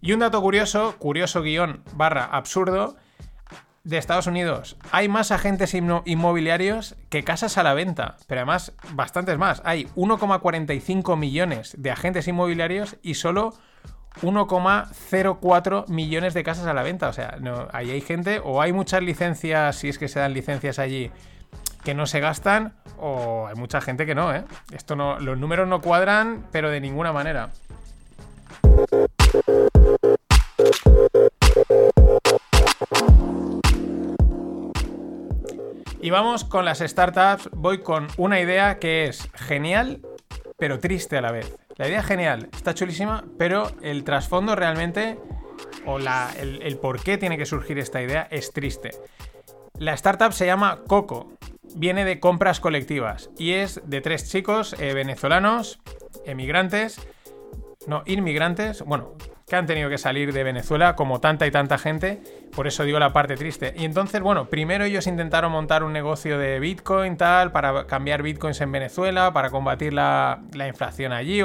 Y 0.00 0.12
un 0.12 0.20
dato 0.20 0.40
curioso, 0.42 0.96
curioso 0.98 1.42
guion 1.42 1.82
barra 1.94 2.24
absurdo, 2.24 2.96
de 3.84 3.98
Estados 3.98 4.26
Unidos. 4.26 4.78
Hay 4.92 5.08
más 5.08 5.30
agentes 5.30 5.74
inmo- 5.74 6.02
inmobiliarios 6.06 6.96
que 7.10 7.22
casas 7.22 7.58
a 7.58 7.62
la 7.62 7.74
venta, 7.74 8.16
pero 8.26 8.40
además 8.40 8.72
bastantes 8.92 9.36
más. 9.36 9.60
Hay 9.66 9.84
1,45 9.94 11.18
millones 11.18 11.74
de 11.76 11.90
agentes 11.90 12.26
inmobiliarios 12.26 12.96
y 13.02 13.14
solo 13.14 13.52
1,04 14.22 15.88
millones 15.88 16.34
de 16.34 16.42
casas 16.44 16.66
a 16.66 16.74
la 16.74 16.82
venta. 16.82 17.08
O 17.08 17.12
sea, 17.12 17.36
no, 17.40 17.68
ahí 17.72 17.90
hay 17.90 18.00
gente 18.00 18.40
o 18.42 18.60
hay 18.62 18.72
muchas 18.72 19.02
licencias, 19.02 19.76
si 19.76 19.88
es 19.88 19.98
que 19.98 20.08
se 20.08 20.18
dan 20.20 20.32
licencias 20.32 20.78
allí, 20.78 21.10
que 21.84 21.94
no 21.94 22.06
se 22.06 22.20
gastan, 22.20 22.74
o 22.98 23.46
hay 23.46 23.54
mucha 23.54 23.80
gente 23.80 24.06
que 24.06 24.14
no, 24.14 24.34
¿eh? 24.34 24.44
Esto 24.72 24.96
no, 24.96 25.18
los 25.20 25.38
números 25.38 25.68
no 25.68 25.80
cuadran, 25.80 26.46
pero 26.50 26.70
de 26.70 26.80
ninguna 26.80 27.12
manera. 27.12 27.50
Y 36.00 36.10
vamos 36.10 36.44
con 36.44 36.64
las 36.64 36.80
startups. 36.80 37.48
Voy 37.52 37.78
con 37.82 38.08
una 38.18 38.38
idea 38.40 38.78
que 38.78 39.06
es 39.06 39.28
genial, 39.34 40.00
pero 40.58 40.78
triste 40.78 41.16
a 41.16 41.22
la 41.22 41.32
vez. 41.32 41.56
La 41.76 41.88
idea 41.88 42.02
genial, 42.02 42.50
está 42.52 42.74
chulísima, 42.74 43.24
pero 43.38 43.70
el 43.82 44.04
trasfondo 44.04 44.54
realmente, 44.54 45.18
o 45.86 45.98
el, 45.98 46.62
el 46.62 46.76
por 46.78 47.02
qué 47.02 47.18
tiene 47.18 47.38
que 47.38 47.46
surgir 47.46 47.78
esta 47.78 48.02
idea, 48.02 48.28
es 48.30 48.52
triste. 48.52 48.90
La 49.78 49.94
startup 49.94 50.32
se 50.32 50.46
llama 50.46 50.80
Coco. 50.86 51.32
Viene 51.74 52.04
de 52.04 52.20
compras 52.20 52.60
colectivas 52.60 53.30
y 53.38 53.52
es 53.52 53.80
de 53.84 54.00
tres 54.00 54.30
chicos 54.30 54.76
eh, 54.78 54.94
venezolanos, 54.94 55.80
emigrantes, 56.24 57.00
no, 57.86 58.02
inmigrantes, 58.06 58.82
bueno, 58.82 59.14
que 59.46 59.56
han 59.56 59.66
tenido 59.66 59.90
que 59.90 59.98
salir 59.98 60.32
de 60.32 60.42
Venezuela 60.42 60.96
como 60.96 61.20
tanta 61.20 61.46
y 61.46 61.50
tanta 61.50 61.76
gente, 61.76 62.22
por 62.54 62.66
eso 62.66 62.84
digo 62.84 62.98
la 62.98 63.12
parte 63.12 63.36
triste. 63.36 63.74
Y 63.76 63.84
entonces, 63.84 64.22
bueno, 64.22 64.48
primero 64.48 64.84
ellos 64.84 65.06
intentaron 65.06 65.52
montar 65.52 65.84
un 65.84 65.92
negocio 65.92 66.38
de 66.38 66.60
Bitcoin, 66.60 67.16
tal, 67.16 67.52
para 67.52 67.86
cambiar 67.86 68.22
Bitcoins 68.22 68.60
en 68.62 68.72
Venezuela, 68.72 69.32
para 69.32 69.50
combatir 69.50 69.92
la, 69.92 70.42
la 70.54 70.66
inflación 70.66 71.12
allí, 71.12 71.42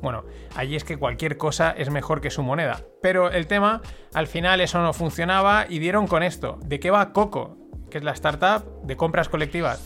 bueno, 0.00 0.24
allí 0.54 0.76
es 0.76 0.84
que 0.84 0.96
cualquier 0.96 1.36
cosa 1.36 1.74
es 1.76 1.90
mejor 1.90 2.20
que 2.20 2.30
su 2.30 2.42
moneda. 2.42 2.80
Pero 3.00 3.30
el 3.30 3.46
tema, 3.46 3.82
al 4.14 4.28
final 4.28 4.60
eso 4.60 4.80
no 4.80 4.92
funcionaba 4.92 5.66
y 5.68 5.78
dieron 5.80 6.06
con 6.06 6.22
esto. 6.22 6.58
¿De 6.64 6.78
qué 6.78 6.90
va 6.90 7.12
Coco? 7.12 7.61
Que 7.92 7.98
es 7.98 8.04
la 8.04 8.12
startup 8.12 8.64
de 8.84 8.96
compras 8.96 9.28
colectivas 9.28 9.80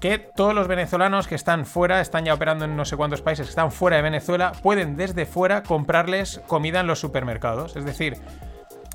que 0.00 0.18
todos 0.18 0.54
los 0.54 0.66
venezolanos 0.66 1.28
que 1.28 1.34
están 1.34 1.66
fuera, 1.66 2.00
están 2.00 2.24
ya 2.24 2.32
operando 2.32 2.64
en 2.64 2.74
no 2.74 2.86
sé 2.86 2.96
cuántos 2.96 3.20
países, 3.20 3.46
que 3.46 3.50
están 3.50 3.70
fuera 3.70 3.98
de 3.98 4.02
Venezuela, 4.02 4.52
pueden 4.62 4.96
desde 4.96 5.26
fuera 5.26 5.62
comprarles 5.62 6.40
comida 6.46 6.80
en 6.80 6.86
los 6.86 6.98
supermercados. 6.98 7.76
Es 7.76 7.84
decir, 7.84 8.16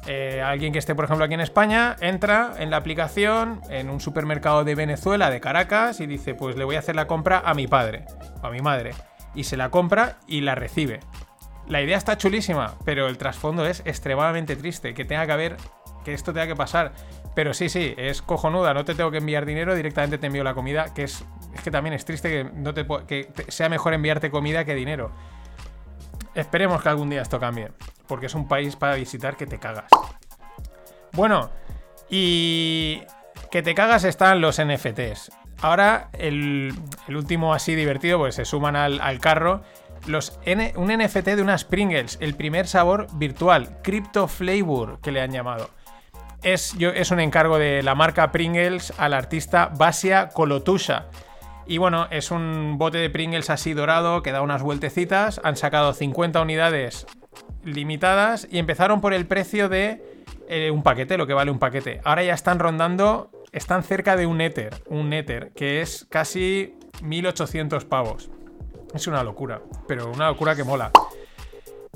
eh, 0.07 0.41
alguien 0.43 0.73
que 0.73 0.79
esté, 0.79 0.95
por 0.95 1.05
ejemplo, 1.05 1.25
aquí 1.25 1.35
en 1.35 1.41
España, 1.41 1.95
entra 1.99 2.53
en 2.57 2.71
la 2.71 2.77
aplicación, 2.77 3.61
en 3.69 3.89
un 3.89 3.99
supermercado 3.99 4.63
de 4.63 4.73
Venezuela, 4.73 5.29
de 5.29 5.39
Caracas, 5.39 5.99
y 5.99 6.07
dice, 6.07 6.33
pues 6.33 6.55
le 6.57 6.63
voy 6.63 6.75
a 6.75 6.79
hacer 6.79 6.95
la 6.95 7.05
compra 7.05 7.41
a 7.45 7.53
mi 7.53 7.67
padre 7.67 8.05
o 8.41 8.47
a 8.47 8.49
mi 8.49 8.61
madre. 8.61 8.91
Y 9.35 9.43
se 9.43 9.57
la 9.57 9.69
compra 9.69 10.17
y 10.27 10.41
la 10.41 10.55
recibe. 10.55 11.01
La 11.67 11.81
idea 11.81 11.97
está 11.97 12.17
chulísima, 12.17 12.75
pero 12.83 13.07
el 13.07 13.17
trasfondo 13.17 13.65
es 13.65 13.81
extremadamente 13.85 14.55
triste, 14.55 14.93
que 14.93 15.05
tenga 15.05 15.25
que 15.25 15.31
haber, 15.31 15.57
que 16.03 16.13
esto 16.13 16.33
tenga 16.33 16.47
que 16.47 16.55
pasar. 16.55 16.93
Pero 17.35 17.53
sí, 17.53 17.67
sí, 17.67 17.93
es 17.97 18.21
cojonuda, 18.21 18.73
no 18.73 18.85
te 18.85 18.95
tengo 18.95 19.11
que 19.11 19.17
enviar 19.17 19.45
dinero, 19.45 19.75
directamente 19.75 20.17
te 20.17 20.27
envío 20.27 20.43
la 20.43 20.53
comida, 20.53 20.93
que 20.93 21.03
es, 21.03 21.25
es 21.53 21.61
que 21.61 21.69
también 21.69 21.93
es 21.93 22.05
triste 22.05 22.29
que, 22.29 22.43
no 22.45 22.73
te, 22.73 22.87
que 23.05 23.29
sea 23.49 23.67
mejor 23.67 23.93
enviarte 23.93 24.31
comida 24.31 24.63
que 24.63 24.73
dinero. 24.73 25.11
Esperemos 26.33 26.81
que 26.81 26.89
algún 26.89 27.09
día 27.09 27.21
esto 27.21 27.39
cambie, 27.39 27.71
porque 28.07 28.27
es 28.27 28.35
un 28.35 28.47
país 28.47 28.77
para 28.77 28.95
visitar 28.95 29.35
que 29.35 29.45
te 29.45 29.59
cagas. 29.59 29.89
Bueno, 31.11 31.51
y 32.09 33.01
que 33.51 33.61
te 33.61 33.75
cagas 33.75 34.05
están 34.05 34.39
los 34.39 34.61
NFTs. 34.61 35.31
Ahora, 35.61 36.09
el, 36.13 36.73
el 37.07 37.15
último 37.15 37.53
así 37.53 37.75
divertido, 37.75 38.17
pues 38.19 38.35
se 38.35 38.45
suman 38.45 38.75
al, 38.75 39.01
al 39.01 39.19
carro. 39.19 39.61
Los 40.05 40.39
un 40.75 40.87
NFT 40.87 41.25
de 41.25 41.41
unas 41.41 41.65
Pringles, 41.65 42.17
el 42.21 42.35
primer 42.35 42.67
sabor 42.67 43.07
virtual, 43.13 43.79
Crypto 43.81 44.27
Flavor, 44.27 44.99
que 45.01 45.11
le 45.11 45.21
han 45.21 45.31
llamado. 45.31 45.69
Es, 46.45 46.77
yo, 46.77 46.91
es 46.91 47.09
un 47.09 47.19
encargo 47.19 47.57
de 47.57 47.81
la 47.81 47.95
marca 47.95 48.31
Pringles 48.31 48.93
al 48.99 49.15
artista 49.15 49.71
Basia 49.75 50.29
Colotusha. 50.29 51.07
Y 51.65 51.79
bueno, 51.79 52.07
es 52.11 52.29
un 52.29 52.77
bote 52.77 52.99
de 52.99 53.09
Pringles 53.09 53.49
así 53.49 53.73
dorado 53.73 54.21
que 54.21 54.31
da 54.31 54.43
unas 54.43 54.61
vueltecitas. 54.61 55.41
Han 55.43 55.55
sacado 55.55 55.91
50 55.91 56.39
unidades 56.39 57.07
limitadas 57.63 58.47
y 58.51 58.59
empezaron 58.59 59.01
por 59.01 59.15
el 59.15 59.25
precio 59.25 59.69
de 59.69 60.23
eh, 60.47 60.69
un 60.69 60.83
paquete, 60.83 61.17
lo 61.17 61.25
que 61.25 61.33
vale 61.33 61.49
un 61.49 61.57
paquete. 61.57 61.99
Ahora 62.03 62.21
ya 62.21 62.35
están 62.35 62.59
rondando, 62.59 63.31
están 63.51 63.81
cerca 63.81 64.15
de 64.15 64.27
un 64.27 64.39
Ether, 64.39 64.83
un 64.85 65.13
Ether, 65.13 65.51
que 65.55 65.81
es 65.81 66.05
casi 66.11 66.77
1800 67.01 67.85
pavos. 67.85 68.29
Es 68.93 69.07
una 69.07 69.23
locura, 69.23 69.63
pero 69.87 70.11
una 70.11 70.27
locura 70.27 70.55
que 70.55 70.63
mola. 70.63 70.91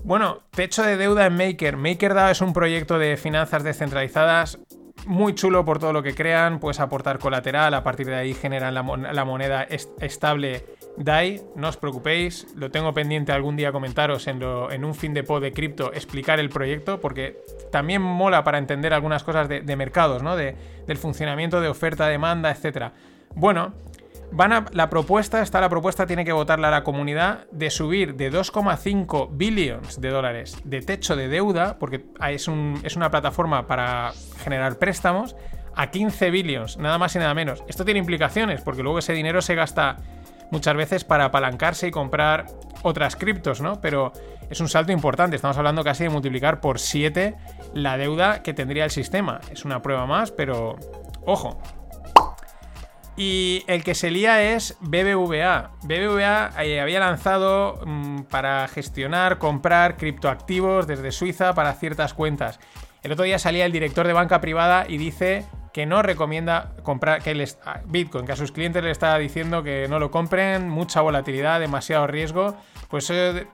Bueno, 0.03 0.39
techo 0.51 0.83
de 0.83 0.97
deuda 0.97 1.25
en 1.25 1.35
Maker. 1.35 1.77
MakerDAO 1.77 2.31
es 2.31 2.41
un 2.41 2.53
proyecto 2.53 2.97
de 2.97 3.17
finanzas 3.17 3.63
descentralizadas 3.63 4.57
muy 5.05 5.33
chulo 5.33 5.63
por 5.65 5.79
todo 5.79 5.93
lo 5.93 6.03
que 6.03 6.15
crean. 6.15 6.59
Puedes 6.59 6.79
aportar 6.79 7.19
colateral, 7.19 7.73
a 7.73 7.83
partir 7.83 8.07
de 8.07 8.15
ahí 8.15 8.33
generan 8.33 8.73
la, 8.73 8.81
mon- 8.83 9.03
la 9.03 9.25
moneda 9.25 9.63
est- 9.63 9.91
estable 10.01 10.65
DAI. 10.97 11.41
No 11.55 11.69
os 11.69 11.77
preocupéis, 11.77 12.47
lo 12.55 12.71
tengo 12.71 12.93
pendiente 12.93 13.31
algún 13.31 13.55
día 13.55 13.71
comentaros 13.71 14.27
en, 14.27 14.43
un 14.43 14.95
fin 14.95 15.13
de 15.13 15.23
pod 15.23 15.41
de 15.41 15.53
cripto, 15.53 15.93
explicar 15.93 16.39
el 16.39 16.49
proyecto, 16.49 16.99
porque 16.99 17.37
también 17.71 18.01
mola 18.01 18.43
para 18.43 18.57
entender 18.57 18.93
algunas 18.93 19.23
cosas 19.23 19.47
de, 19.47 19.61
de 19.61 19.75
mercados, 19.75 20.23
¿no? 20.23 20.35
De- 20.35 20.55
del 20.87 20.97
funcionamiento 20.97 21.61
de 21.61 21.67
oferta, 21.69 22.07
demanda, 22.07 22.51
etc. 22.51 22.91
Bueno, 23.35 23.73
Van 24.31 24.53
a, 24.53 24.65
la 24.73 24.89
propuesta, 24.89 25.41
está 25.41 25.59
la 25.59 25.69
propuesta, 25.69 26.05
tiene 26.05 26.23
que 26.23 26.31
votarla 26.31 26.69
la 26.69 26.83
comunidad, 26.83 27.47
de 27.51 27.69
subir 27.69 28.15
de 28.15 28.31
2,5 28.31 29.29
billions 29.31 29.99
de 29.99 30.09
dólares 30.09 30.57
de 30.63 30.81
techo 30.81 31.15
de 31.15 31.27
deuda, 31.27 31.77
porque 31.79 32.05
es, 32.29 32.49
es 32.83 32.95
una 32.95 33.09
plataforma 33.09 33.65
para 33.67 34.13
generar 34.43 34.77
préstamos, 34.77 35.35
a 35.75 35.91
15 35.91 36.29
billions, 36.31 36.77
nada 36.77 36.97
más 36.97 37.15
y 37.15 37.19
nada 37.19 37.33
menos. 37.33 37.63
Esto 37.67 37.85
tiene 37.85 37.99
implicaciones, 37.99 38.61
porque 38.61 38.83
luego 38.83 38.99
ese 38.99 39.13
dinero 39.13 39.41
se 39.41 39.55
gasta 39.55 39.97
muchas 40.51 40.75
veces 40.75 41.03
para 41.03 41.25
apalancarse 41.25 41.87
y 41.87 41.91
comprar 41.91 42.47
otras 42.81 43.15
criptos, 43.15 43.61
¿no? 43.61 43.79
Pero 43.81 44.11
es 44.49 44.59
un 44.59 44.67
salto 44.67 44.91
importante, 44.91 45.35
estamos 45.35 45.57
hablando 45.57 45.83
casi 45.83 46.03
de 46.03 46.09
multiplicar 46.09 46.59
por 46.59 46.79
7 46.79 47.35
la 47.73 47.97
deuda 47.97 48.41
que 48.41 48.53
tendría 48.53 48.83
el 48.83 48.91
sistema. 48.91 49.41
Es 49.51 49.65
una 49.65 49.81
prueba 49.81 50.05
más, 50.05 50.31
pero 50.31 50.77
ojo, 51.25 51.61
y 53.19 53.65
el 53.67 53.83
que 53.83 53.95
se 53.95 54.11
lía 54.11 54.53
es 54.53 54.77
BBVA. 54.79 55.71
BBVA 55.83 56.51
eh, 56.63 56.79
había 56.79 57.01
lanzado 57.01 57.81
mm, 57.85 58.21
para 58.29 58.65
gestionar, 58.69 59.39
comprar 59.39 59.97
criptoactivos 59.97 60.87
desde 60.87 61.11
Suiza 61.11 61.53
para 61.53 61.73
ciertas 61.73 62.13
cuentas. 62.13 62.61
El 63.03 63.11
otro 63.11 63.25
día 63.25 63.37
salía 63.37 63.65
el 63.65 63.73
director 63.73 64.07
de 64.07 64.13
banca 64.13 64.39
privada 64.39 64.85
y 64.87 64.97
dice 64.97 65.45
que 65.73 65.85
no 65.85 66.01
recomienda 66.01 66.75
comprar 66.81 67.21
Bitcoin, 67.87 68.25
que 68.25 68.31
a 68.31 68.37
sus 68.37 68.53
clientes 68.53 68.81
le 68.81 68.91
está 68.91 69.17
diciendo 69.17 69.63
que 69.63 69.87
no 69.89 69.99
lo 69.99 70.11
compren, 70.11 70.69
mucha 70.69 71.01
volatilidad, 71.01 71.59
demasiado 71.59 72.07
riesgo. 72.07 72.55
Pues 72.87 73.09
eh, 73.09 73.47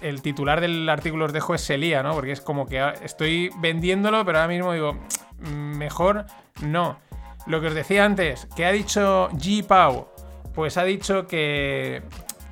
el 0.00 0.20
titular 0.20 0.60
del 0.60 0.88
artículo 0.88 1.26
os 1.26 1.32
dejo 1.32 1.54
es 1.54 1.60
se 1.60 1.78
lía, 1.78 2.02
¿no? 2.02 2.12
Porque 2.14 2.32
es 2.32 2.40
como 2.40 2.66
que 2.66 2.80
ah, 2.80 2.94
estoy 3.04 3.50
vendiéndolo, 3.58 4.24
pero 4.24 4.38
ahora 4.38 4.52
mismo 4.52 4.72
digo, 4.72 4.94
"Mm, 5.38 5.76
mejor 5.78 6.26
no. 6.60 6.98
Lo 7.46 7.60
que 7.60 7.68
os 7.68 7.74
decía 7.74 8.04
antes, 8.04 8.46
que 8.54 8.64
ha 8.64 8.72
dicho 8.72 9.28
G. 9.32 9.64
Pau, 9.66 10.08
pues 10.54 10.76
ha 10.76 10.84
dicho 10.84 11.26
que, 11.26 12.02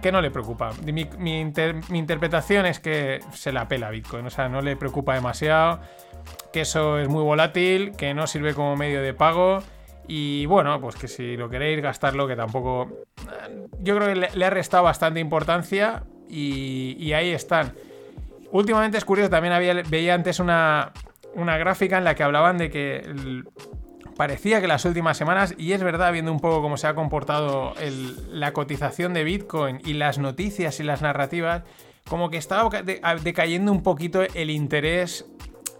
que 0.02 0.10
no 0.10 0.20
le 0.20 0.30
preocupa. 0.30 0.70
Mi, 0.84 1.08
mi 1.18 1.40
inter- 1.40 1.76
mi 1.90 1.98
interpretación 1.98 2.66
es 2.66 2.80
que 2.80 3.20
se 3.32 3.52
la 3.52 3.68
pela 3.68 3.90
Bitcoin, 3.90 4.26
o 4.26 4.30
sea, 4.30 4.48
no 4.48 4.62
le 4.62 4.76
preocupa 4.76 5.14
demasiado, 5.14 5.80
que 6.52 6.62
eso 6.62 6.98
es 6.98 7.08
muy 7.08 7.22
volátil, 7.22 7.92
que 7.96 8.14
no 8.14 8.26
sirve 8.26 8.54
como 8.54 8.76
medio 8.76 9.02
de 9.02 9.14
pago. 9.14 9.62
Y 10.08 10.44
bueno, 10.46 10.80
pues 10.80 10.96
que 10.96 11.06
si 11.06 11.36
lo 11.36 11.48
queréis 11.48 11.80
gastarlo, 11.80 12.26
que 12.26 12.34
tampoco. 12.34 12.90
Yo 13.78 13.96
creo 13.96 14.08
que 14.08 14.28
le, 14.36 14.44
ha 14.44 14.50
restado 14.50 14.82
bastante 14.82 15.20
importancia 15.20 16.02
y, 16.28 17.12
ahí 17.12 17.30
están. 17.30 17.74
Últimamente 18.50 18.98
es 18.98 19.04
curioso, 19.04 19.30
también 19.30 19.52
había, 19.54 19.74
veía 19.88 20.14
antes 20.14 20.40
una, 20.40 20.92
una 21.34 21.56
gráfica 21.58 21.98
en 21.98 22.02
la 22.02 22.16
que 22.16 22.24
hablaban 22.24 22.58
de 22.58 22.70
que 22.70 23.02
parecía 24.20 24.60
que 24.60 24.68
las 24.68 24.84
últimas 24.84 25.16
semanas, 25.16 25.54
y 25.56 25.72
es 25.72 25.82
verdad, 25.82 26.12
viendo 26.12 26.30
un 26.30 26.40
poco 26.40 26.60
cómo 26.60 26.76
se 26.76 26.86
ha 26.86 26.94
comportado 26.94 27.72
la 28.30 28.52
cotización 28.52 29.14
de 29.14 29.24
Bitcoin 29.24 29.80
y 29.82 29.94
las 29.94 30.18
noticias 30.18 30.78
y 30.78 30.82
las 30.82 31.00
narrativas, 31.00 31.62
como 32.06 32.28
que 32.28 32.36
estaba 32.36 32.68
decayendo 33.22 33.72
un 33.72 33.82
poquito 33.82 34.20
el 34.20 34.50
interés 34.50 35.24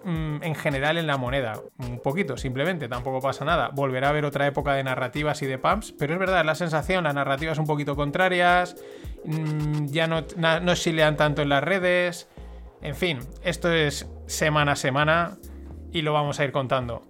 mm, 0.04 0.42
en 0.42 0.54
general 0.54 0.96
en 0.96 1.06
la 1.06 1.18
moneda. 1.18 1.60
Un 1.80 1.98
poquito, 1.98 2.38
simplemente, 2.38 2.88
tampoco 2.88 3.20
pasa 3.20 3.44
nada. 3.44 3.68
Volverá 3.74 4.06
a 4.06 4.10
haber 4.10 4.24
otra 4.24 4.46
época 4.46 4.72
de 4.72 4.84
narrativas 4.84 5.42
y 5.42 5.46
de 5.46 5.58
pumps, 5.58 5.92
pero 5.92 6.14
es 6.14 6.18
verdad, 6.18 6.42
la 6.42 6.54
sensación, 6.54 7.04
las 7.04 7.14
narrativas 7.14 7.58
un 7.58 7.66
poquito 7.66 7.94
contrarias, 7.94 8.74
mm, 9.22 9.88
ya 9.88 10.06
no, 10.06 10.24
no 10.38 10.74
chilean 10.76 11.18
tanto 11.18 11.42
en 11.42 11.50
las 11.50 11.62
redes. 11.62 12.26
En 12.80 12.96
fin, 12.96 13.18
esto 13.44 13.70
es 13.70 14.08
semana 14.24 14.72
a 14.72 14.76
semana 14.76 15.36
y 15.92 16.00
lo 16.00 16.14
vamos 16.14 16.40
a 16.40 16.44
ir 16.44 16.52
contando. 16.52 17.09